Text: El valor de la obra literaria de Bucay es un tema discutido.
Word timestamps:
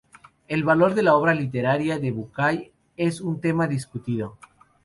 El 0.47 0.63
valor 0.63 0.95
de 0.95 1.03
la 1.03 1.13
obra 1.13 1.35
literaria 1.35 1.99
de 1.99 2.09
Bucay 2.09 2.71
es 2.97 3.21
un 3.21 3.39
tema 3.39 3.67
discutido. 3.67 4.35